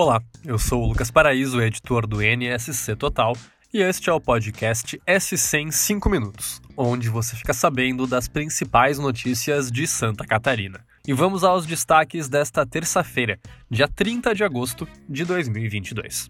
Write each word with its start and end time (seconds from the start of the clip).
Olá, 0.00 0.22
eu 0.44 0.60
sou 0.60 0.84
o 0.84 0.86
Lucas 0.86 1.10
Paraíso, 1.10 1.60
editor 1.60 2.06
do 2.06 2.22
NSC 2.22 2.94
Total, 2.94 3.36
e 3.74 3.82
este 3.82 4.08
é 4.08 4.12
o 4.12 4.20
podcast 4.20 4.96
SC 5.18 5.58
em 5.58 5.72
5 5.72 6.08
minutos, 6.08 6.62
onde 6.76 7.08
você 7.08 7.34
fica 7.34 7.52
sabendo 7.52 8.06
das 8.06 8.28
principais 8.28 9.00
notícias 9.00 9.72
de 9.72 9.88
Santa 9.88 10.24
Catarina. 10.24 10.86
E 11.04 11.12
vamos 11.12 11.42
aos 11.42 11.66
destaques 11.66 12.28
desta 12.28 12.64
terça-feira, 12.64 13.40
dia 13.68 13.88
30 13.88 14.36
de 14.36 14.44
agosto 14.44 14.86
de 15.08 15.24
2022. 15.24 16.28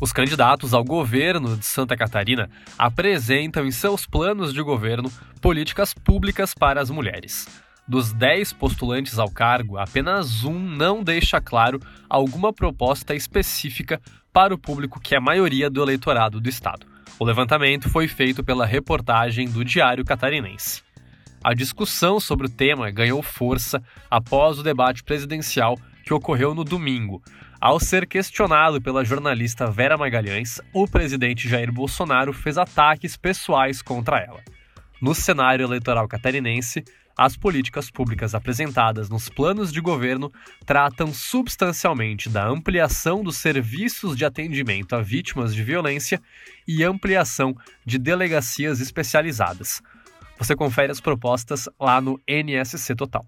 Os 0.00 0.12
candidatos 0.14 0.72
ao 0.72 0.82
governo 0.82 1.58
de 1.58 1.66
Santa 1.66 1.94
Catarina 1.94 2.48
apresentam 2.78 3.66
em 3.66 3.70
seus 3.70 4.06
planos 4.06 4.54
de 4.54 4.62
governo 4.62 5.12
políticas 5.42 5.92
públicas 5.92 6.54
para 6.54 6.80
as 6.80 6.88
mulheres. 6.88 7.46
Dos 7.86 8.10
10 8.10 8.54
postulantes 8.54 9.18
ao 9.18 9.30
cargo, 9.30 9.76
apenas 9.76 10.42
um 10.42 10.58
não 10.58 11.02
deixa 11.02 11.38
claro 11.38 11.78
alguma 12.08 12.50
proposta 12.50 13.14
específica 13.14 14.00
para 14.32 14.54
o 14.54 14.58
público 14.58 14.98
que 14.98 15.14
é 15.14 15.18
a 15.18 15.20
maioria 15.20 15.68
do 15.68 15.82
eleitorado 15.82 16.40
do 16.40 16.48
estado. 16.48 16.86
O 17.18 17.24
levantamento 17.24 17.90
foi 17.90 18.08
feito 18.08 18.42
pela 18.42 18.64
reportagem 18.64 19.50
do 19.50 19.62
Diário 19.62 20.04
Catarinense. 20.04 20.82
A 21.44 21.52
discussão 21.52 22.18
sobre 22.18 22.46
o 22.46 22.50
tema 22.50 22.90
ganhou 22.90 23.22
força 23.22 23.82
após 24.10 24.58
o 24.58 24.62
debate 24.62 25.02
presidencial 25.02 25.78
que 26.04 26.14
ocorreu 26.14 26.54
no 26.54 26.64
domingo, 26.64 27.22
ao 27.60 27.78
ser 27.78 28.06
questionado 28.06 28.80
pela 28.80 29.04
jornalista 29.04 29.70
Vera 29.70 29.98
Magalhães, 29.98 30.60
o 30.72 30.88
presidente 30.88 31.46
Jair 31.46 31.70
Bolsonaro 31.70 32.32
fez 32.32 32.56
ataques 32.56 33.18
pessoais 33.18 33.82
contra 33.82 34.18
ela. 34.18 34.40
No 35.00 35.14
cenário 35.14 35.64
eleitoral 35.64 36.08
catarinense, 36.08 36.82
as 37.16 37.36
políticas 37.36 37.90
públicas 37.90 38.34
apresentadas 38.34 39.10
nos 39.10 39.28
planos 39.28 39.70
de 39.70 39.78
governo 39.78 40.32
tratam 40.64 41.12
substancialmente 41.12 42.30
da 42.30 42.48
ampliação 42.48 43.22
dos 43.22 43.36
serviços 43.36 44.16
de 44.16 44.24
atendimento 44.24 44.96
a 44.96 45.02
vítimas 45.02 45.54
de 45.54 45.62
violência 45.62 46.18
e 46.66 46.82
ampliação 46.82 47.54
de 47.84 47.98
delegacias 47.98 48.80
especializadas. 48.80 49.82
Você 50.38 50.56
confere 50.56 50.90
as 50.90 51.00
propostas 51.00 51.68
lá 51.78 52.00
no 52.00 52.18
NSC 52.26 52.94
Total. 52.94 53.26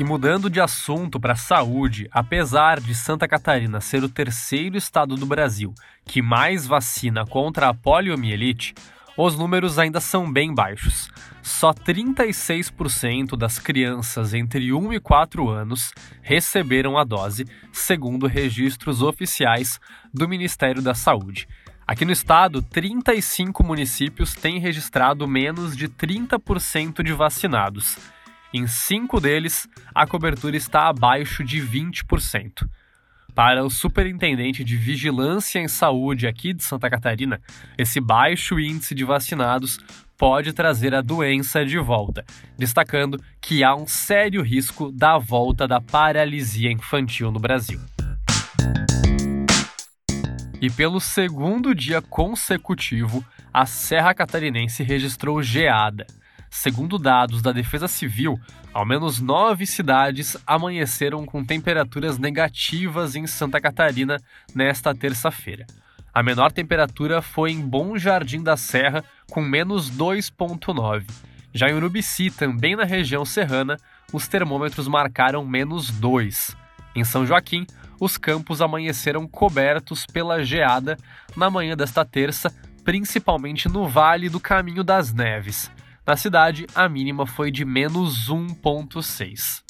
E 0.00 0.02
mudando 0.02 0.48
de 0.48 0.62
assunto 0.62 1.20
para 1.20 1.34
a 1.34 1.36
saúde, 1.36 2.08
apesar 2.10 2.80
de 2.80 2.94
Santa 2.94 3.28
Catarina 3.28 3.82
ser 3.82 4.02
o 4.02 4.08
terceiro 4.08 4.78
estado 4.78 5.14
do 5.14 5.26
Brasil 5.26 5.74
que 6.06 6.22
mais 6.22 6.66
vacina 6.66 7.26
contra 7.26 7.68
a 7.68 7.74
poliomielite, 7.74 8.72
os 9.14 9.36
números 9.36 9.78
ainda 9.78 10.00
são 10.00 10.32
bem 10.32 10.54
baixos. 10.54 11.10
Só 11.42 11.74
36% 11.74 13.36
das 13.36 13.58
crianças 13.58 14.32
entre 14.32 14.72
1 14.72 14.94
e 14.94 15.00
4 15.00 15.50
anos 15.50 15.92
receberam 16.22 16.96
a 16.96 17.04
dose, 17.04 17.44
segundo 17.70 18.26
registros 18.26 19.02
oficiais 19.02 19.78
do 20.14 20.26
Ministério 20.26 20.80
da 20.80 20.94
Saúde. 20.94 21.46
Aqui 21.86 22.06
no 22.06 22.12
estado, 22.12 22.62
35 22.62 23.62
municípios 23.62 24.32
têm 24.32 24.60
registrado 24.60 25.28
menos 25.28 25.76
de 25.76 25.90
30% 25.90 27.02
de 27.02 27.12
vacinados 27.12 27.98
em 28.52 28.66
cinco 28.66 29.20
deles, 29.20 29.68
a 29.94 30.06
cobertura 30.06 30.56
está 30.56 30.88
abaixo 30.88 31.44
de 31.44 31.60
20%. 31.60 32.68
Para 33.34 33.64
o 33.64 33.70
superintendente 33.70 34.64
de 34.64 34.76
Vigilância 34.76 35.60
em 35.60 35.68
Saúde 35.68 36.26
aqui 36.26 36.52
de 36.52 36.64
Santa 36.64 36.90
Catarina, 36.90 37.40
esse 37.78 38.00
baixo 38.00 38.58
índice 38.58 38.94
de 38.94 39.04
vacinados 39.04 39.78
pode 40.18 40.52
trazer 40.52 40.94
a 40.94 41.00
doença 41.00 41.64
de 41.64 41.78
volta, 41.78 42.24
destacando 42.58 43.22
que 43.40 43.62
há 43.62 43.74
um 43.74 43.86
sério 43.86 44.42
risco 44.42 44.90
da 44.90 45.16
volta 45.16 45.66
da 45.66 45.80
paralisia 45.80 46.70
infantil 46.70 47.30
no 47.30 47.38
Brasil. 47.38 47.80
E 50.60 50.68
pelo 50.68 51.00
segundo 51.00 51.74
dia 51.74 52.02
consecutivo, 52.02 53.24
a 53.52 53.64
Serra 53.64 54.12
Catarinense 54.12 54.82
registrou 54.82 55.42
geada. 55.42 56.06
Segundo 56.50 56.98
dados 56.98 57.40
da 57.40 57.52
Defesa 57.52 57.86
Civil, 57.86 58.38
ao 58.74 58.84
menos 58.84 59.20
nove 59.20 59.64
cidades 59.66 60.36
amanheceram 60.44 61.24
com 61.24 61.44
temperaturas 61.44 62.18
negativas 62.18 63.14
em 63.14 63.26
Santa 63.26 63.60
Catarina 63.60 64.18
nesta 64.52 64.92
terça-feira. 64.92 65.64
A 66.12 66.24
menor 66.24 66.50
temperatura 66.50 67.22
foi 67.22 67.52
em 67.52 67.60
Bom 67.60 67.96
Jardim 67.96 68.42
da 68.42 68.56
Serra, 68.56 69.04
com 69.30 69.40
menos 69.40 69.88
2,9. 69.90 71.06
Já 71.54 71.70
em 71.70 71.74
Urubici, 71.74 72.30
também 72.30 72.74
na 72.74 72.84
região 72.84 73.24
serrana, 73.24 73.76
os 74.12 74.26
termômetros 74.26 74.88
marcaram 74.88 75.46
menos 75.46 75.88
2. 75.90 76.56
Em 76.96 77.04
São 77.04 77.24
Joaquim, 77.24 77.64
os 78.00 78.16
campos 78.16 78.60
amanheceram 78.60 79.26
cobertos 79.26 80.04
pela 80.04 80.44
geada 80.44 80.96
na 81.36 81.48
manhã 81.48 81.76
desta 81.76 82.04
terça, 82.04 82.52
principalmente 82.84 83.68
no 83.68 83.86
Vale 83.86 84.28
do 84.28 84.40
Caminho 84.40 84.82
das 84.82 85.12
Neves. 85.12 85.70
Na 86.10 86.16
cidade, 86.16 86.66
a 86.74 86.88
mínima 86.88 87.24
foi 87.24 87.52
de 87.52 87.64
menos 87.64 88.28
1,6. 88.28 89.62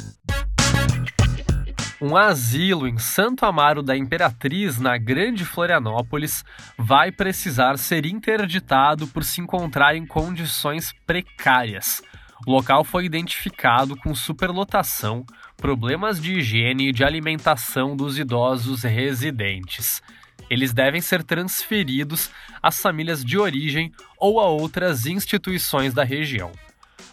Um 2.00 2.16
asilo 2.16 2.88
em 2.88 2.96
Santo 2.96 3.44
Amaro 3.44 3.82
da 3.82 3.94
Imperatriz, 3.94 4.78
na 4.78 4.96
Grande 4.96 5.44
Florianópolis, 5.44 6.42
vai 6.78 7.12
precisar 7.12 7.76
ser 7.76 8.06
interditado 8.06 9.06
por 9.06 9.22
se 9.22 9.42
encontrar 9.42 9.94
em 9.94 10.06
condições 10.06 10.94
precárias. 11.06 12.02
O 12.46 12.52
local 12.52 12.84
foi 12.84 13.04
identificado 13.04 13.94
com 13.94 14.14
superlotação, 14.14 15.26
problemas 15.58 16.18
de 16.22 16.38
higiene 16.38 16.88
e 16.88 16.92
de 16.92 17.04
alimentação 17.04 17.94
dos 17.94 18.18
idosos 18.18 18.82
residentes 18.82 20.00
eles 20.48 20.72
devem 20.72 21.00
ser 21.00 21.22
transferidos 21.22 22.30
às 22.62 22.80
famílias 22.80 23.24
de 23.24 23.38
origem 23.38 23.92
ou 24.18 24.40
a 24.40 24.46
outras 24.46 25.06
instituições 25.06 25.92
da 25.92 26.04
região. 26.04 26.52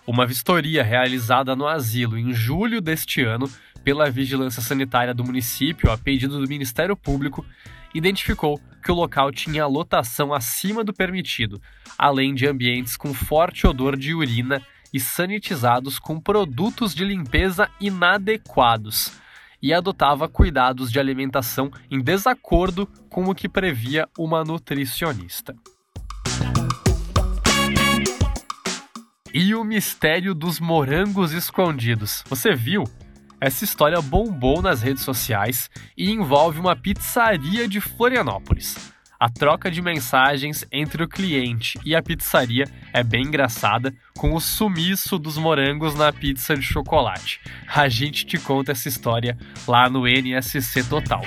Uma 0.05 0.25
vistoria 0.25 0.83
realizada 0.83 1.55
no 1.55 1.67
asilo 1.67 2.17
em 2.17 2.33
julho 2.33 2.79
deste 2.79 3.21
ano 3.21 3.49
pela 3.83 4.09
Vigilância 4.09 4.61
Sanitária 4.61 5.13
do 5.13 5.23
município, 5.23 5.91
a 5.91 5.97
pedido 5.97 6.39
do 6.39 6.47
Ministério 6.47 6.95
Público, 6.95 7.45
identificou 7.93 8.59
que 8.83 8.91
o 8.91 8.95
local 8.95 9.31
tinha 9.31 9.65
lotação 9.65 10.33
acima 10.33 10.83
do 10.83 10.93
permitido, 10.93 11.61
além 11.97 12.33
de 12.33 12.47
ambientes 12.47 12.95
com 12.95 13.13
forte 13.13 13.65
odor 13.65 13.97
de 13.97 14.13
urina 14.13 14.61
e 14.93 14.99
sanitizados 14.99 15.99
com 15.99 16.19
produtos 16.19 16.93
de 16.93 17.03
limpeza 17.03 17.69
inadequados 17.79 19.11
e 19.61 19.73
adotava 19.73 20.27
cuidados 20.27 20.91
de 20.91 20.99
alimentação 20.99 21.71
em 21.89 22.01
desacordo 22.01 22.87
com 23.09 23.25
o 23.25 23.35
que 23.35 23.49
previa 23.49 24.07
uma 24.17 24.43
nutricionista. 24.43 25.55
E 29.33 29.53
o 29.53 29.63
mistério 29.63 30.33
dos 30.33 30.59
morangos 30.59 31.31
escondidos. 31.31 32.23
Você 32.27 32.55
viu? 32.55 32.83
Essa 33.39 33.63
história 33.63 34.01
bombou 34.01 34.61
nas 34.61 34.81
redes 34.81 35.03
sociais 35.03 35.69
e 35.95 36.09
envolve 36.09 36.59
uma 36.59 36.75
pizzaria 36.75 37.67
de 37.67 37.79
Florianópolis. 37.79 38.86
A 39.19 39.29
troca 39.29 39.71
de 39.71 39.81
mensagens 39.81 40.63
entre 40.71 41.01
o 41.01 41.07
cliente 41.07 41.79
e 41.83 41.95
a 41.95 42.03
pizzaria 42.03 42.65
é 42.93 43.03
bem 43.03 43.23
engraçada, 43.23 43.91
com 44.15 44.35
o 44.35 44.39
sumiço 44.39 45.17
dos 45.17 45.39
morangos 45.39 45.95
na 45.95 46.13
pizza 46.13 46.55
de 46.55 46.61
chocolate. 46.61 47.41
A 47.67 47.89
gente 47.89 48.27
te 48.27 48.37
conta 48.37 48.73
essa 48.73 48.87
história 48.87 49.35
lá 49.67 49.89
no 49.89 50.07
NSC 50.07 50.83
Total. 50.83 51.23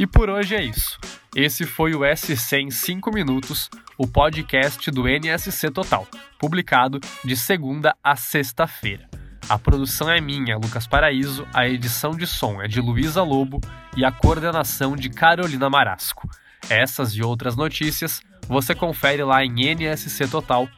E 0.00 0.06
por 0.06 0.30
hoje 0.30 0.54
é 0.54 0.62
isso. 0.62 0.98
Esse 1.34 1.66
foi 1.66 1.94
o 1.96 2.02
SC 2.16 2.58
em 2.58 2.70
5 2.70 3.10
minutos, 3.12 3.68
o 3.98 4.06
podcast 4.06 4.88
do 4.92 5.08
NSC 5.08 5.68
Total, 5.68 6.06
publicado 6.38 7.00
de 7.24 7.36
segunda 7.36 7.96
a 8.04 8.14
sexta-feira. 8.14 9.08
A 9.48 9.58
produção 9.58 10.08
é 10.08 10.20
minha, 10.20 10.56
Lucas 10.56 10.86
Paraíso, 10.86 11.44
a 11.52 11.66
edição 11.68 12.12
de 12.12 12.24
som 12.24 12.62
é 12.62 12.68
de 12.68 12.80
Luísa 12.80 13.24
Lobo 13.24 13.60
e 13.96 14.04
a 14.04 14.12
coordenação 14.12 14.94
de 14.94 15.10
Carolina 15.10 15.68
Marasco. 15.68 16.30
Essas 16.70 17.16
e 17.16 17.22
outras 17.22 17.56
notícias 17.56 18.22
você 18.46 18.72
confere 18.72 19.24
lá 19.24 19.44
em 19.44 19.74
nsctotal.com.br. 19.74 20.68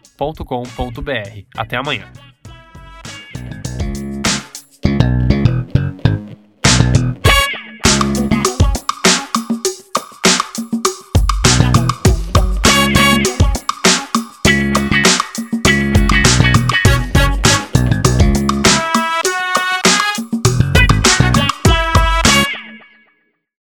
Até 1.55 1.77
amanhã. 1.77 2.11